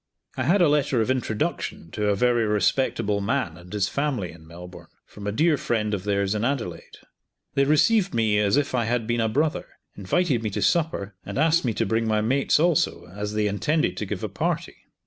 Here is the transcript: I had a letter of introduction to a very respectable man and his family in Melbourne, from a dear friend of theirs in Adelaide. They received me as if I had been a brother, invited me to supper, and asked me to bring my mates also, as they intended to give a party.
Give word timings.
I 0.35 0.45
had 0.45 0.63
a 0.63 0.67
letter 0.67 0.99
of 0.99 1.11
introduction 1.11 1.91
to 1.91 2.07
a 2.07 2.15
very 2.15 2.43
respectable 2.47 3.21
man 3.21 3.55
and 3.55 3.71
his 3.71 3.87
family 3.87 4.31
in 4.31 4.47
Melbourne, 4.47 4.87
from 5.05 5.27
a 5.27 5.31
dear 5.31 5.57
friend 5.57 5.93
of 5.93 6.05
theirs 6.05 6.33
in 6.33 6.43
Adelaide. 6.43 6.97
They 7.53 7.65
received 7.65 8.11
me 8.11 8.39
as 8.39 8.57
if 8.57 8.73
I 8.73 8.85
had 8.85 9.05
been 9.05 9.21
a 9.21 9.29
brother, 9.29 9.67
invited 9.95 10.41
me 10.41 10.49
to 10.49 10.61
supper, 10.63 11.13
and 11.23 11.37
asked 11.37 11.63
me 11.65 11.75
to 11.75 11.85
bring 11.85 12.07
my 12.07 12.19
mates 12.19 12.59
also, 12.59 13.05
as 13.15 13.35
they 13.35 13.45
intended 13.45 13.95
to 13.97 14.07
give 14.07 14.23
a 14.23 14.27
party. 14.27 14.77